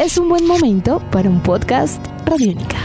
[0.00, 2.78] es un buen momento para un podcast Radiónica.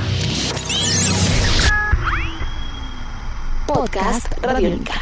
[3.66, 4.93] Podcast Radiónica.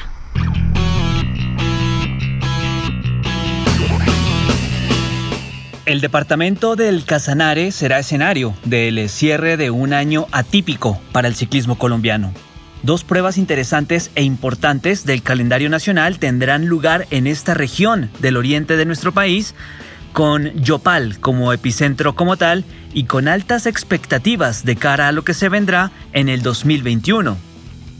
[5.88, 11.80] El departamento del Casanare será escenario del cierre de un año atípico para el ciclismo
[11.80, 12.32] colombiano.
[12.84, 18.78] Dos pruebas interesantes e importantes del calendario nacional tendrán lugar en esta región del oriente
[18.78, 19.56] de nuestro país,
[20.14, 25.34] con Yopal como epicentro como tal y con altas expectativas de cara a lo que
[25.34, 27.36] se vendrá en el 2021.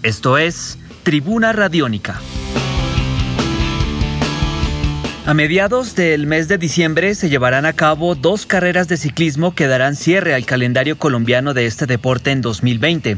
[0.04, 2.22] Esto es Tribuna Radiónica.
[5.26, 9.68] A mediados del mes de diciembre se llevarán a cabo dos carreras de ciclismo que
[9.68, 13.18] darán cierre al calendario colombiano de este deporte en 2020,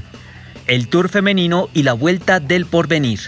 [0.67, 3.19] el Tour Femenino y la Vuelta del Porvenir.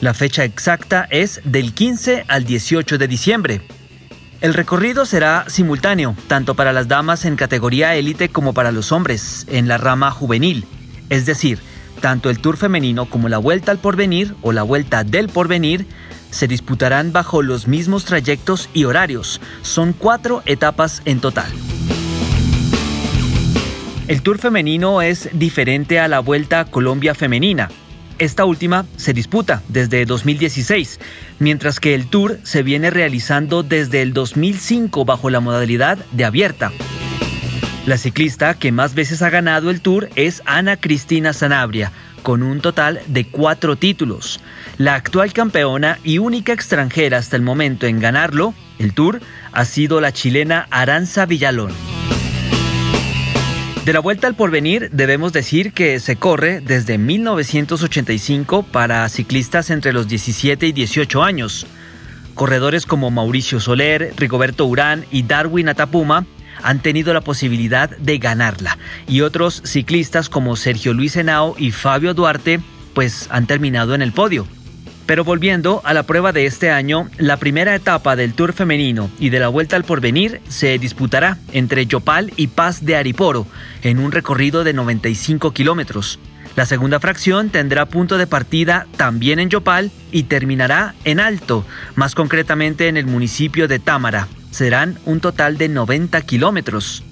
[0.00, 3.60] La fecha exacta es del 15 al 18 de diciembre.
[4.40, 9.46] El recorrido será simultáneo, tanto para las damas en categoría élite como para los hombres
[9.48, 10.66] en la rama juvenil,
[11.08, 11.58] es decir,
[12.00, 15.86] tanto el Tour femenino como la Vuelta al Porvenir o la Vuelta del Porvenir
[16.30, 19.40] se disputarán bajo los mismos trayectos y horarios.
[19.62, 21.50] Son cuatro etapas en total.
[24.06, 27.70] El Tour femenino es diferente a la Vuelta Colombia femenina.
[28.18, 31.00] Esta última se disputa desde 2016,
[31.38, 36.72] mientras que el Tour se viene realizando desde el 2005 bajo la modalidad de abierta.
[37.84, 42.60] La ciclista que más veces ha ganado el Tour es Ana Cristina Sanabria, con un
[42.60, 44.40] total de cuatro títulos.
[44.78, 49.20] La actual campeona y única extranjera hasta el momento en ganarlo, el Tour,
[49.52, 51.95] ha sido la chilena Aranza Villalón.
[53.86, 59.92] De la Vuelta al Porvenir debemos decir que se corre desde 1985 para ciclistas entre
[59.92, 61.68] los 17 y 18 años.
[62.34, 66.26] Corredores como Mauricio Soler, Rigoberto Urán y Darwin Atapuma
[66.64, 68.76] han tenido la posibilidad de ganarla.
[69.06, 72.58] Y otros ciclistas como Sergio Luis Henao y Fabio Duarte
[72.92, 74.48] pues han terminado en el podio.
[75.06, 79.30] Pero volviendo a la prueba de este año, la primera etapa del Tour femenino y
[79.30, 83.46] de la Vuelta al Porvenir se disputará entre Yopal y Paz de Ariporo,
[83.82, 86.18] en un recorrido de 95 kilómetros.
[86.56, 92.14] La segunda fracción tendrá punto de partida también en Yopal y terminará en Alto, más
[92.14, 97.04] concretamente en el municipio de Támara, serán un total de 90 kilómetros.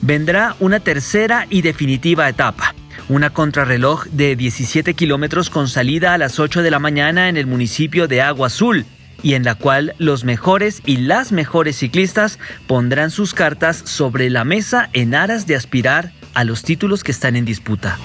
[0.00, 2.74] Vendrá una tercera y definitiva etapa,
[3.12, 7.46] una contrarreloj de 17 kilómetros con salida a las 8 de la mañana en el
[7.46, 8.86] municipio de Agua Azul,
[9.22, 14.44] y en la cual los mejores y las mejores ciclistas pondrán sus cartas sobre la
[14.44, 17.98] mesa en aras de aspirar a los títulos que están en disputa.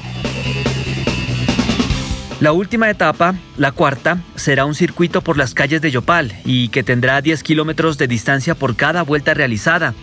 [2.42, 6.84] La última etapa, la cuarta, será un circuito por las calles de Yopal y que
[6.84, 9.94] tendrá 10 kilómetros de distancia por cada vuelta realizada.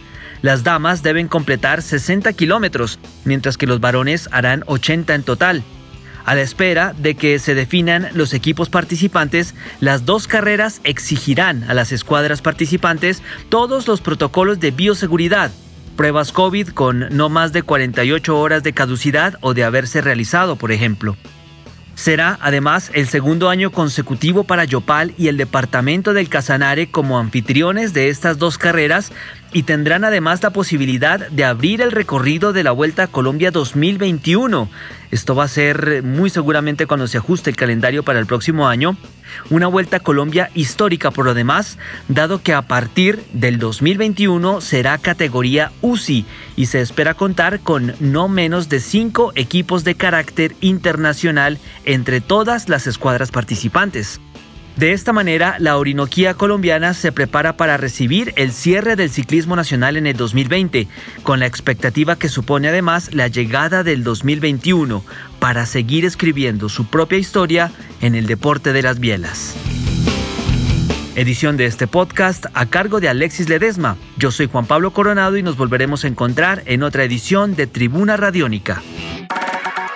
[0.45, 5.63] Las damas deben completar 60 kilómetros, mientras que los varones harán 80 en total.
[6.27, 11.73] A la espera de que se definan los equipos participantes, las dos carreras exigirán a
[11.73, 15.51] las escuadras participantes todos los protocolos de bioseguridad,
[15.97, 20.73] pruebas COVID con no más de 48 horas de caducidad o de haberse realizado, por
[20.73, 21.17] ejemplo.
[21.95, 27.95] Será además el segundo año consecutivo para Yopal y el departamento del Casanare como anfitriones
[27.95, 29.13] de estas dos carreras
[29.55, 34.69] y tendrán además la posibilidad de abrir el recorrido de la Vuelta a Colombia 2021.
[35.13, 38.97] Esto va a ser muy seguramente cuando se ajuste el calendario para el próximo año.
[39.51, 41.79] Una Vuelta a Colombia histórica por lo demás,
[42.09, 46.27] dado que a partir del 2021 será categoría UCI
[46.57, 52.69] y se espera contar con no menos de cinco equipos de carácter internacional entre todas
[52.69, 54.21] las escuadras participantes.
[54.77, 59.97] De esta manera, la Orinoquía colombiana se prepara para recibir el cierre del ciclismo nacional
[59.97, 60.89] en el 2020,
[61.23, 65.05] con la expectativa que supone además la llegada del 2021
[65.39, 67.71] para seguir escribiendo su propia historia
[68.01, 69.55] en el deporte de las bielas.
[71.15, 73.97] Edición de este podcast a cargo de Alexis Ledesma.
[74.17, 78.17] Yo soy Juan Pablo Coronado y nos volveremos a encontrar en otra edición de Tribuna
[78.17, 78.83] Radiónica.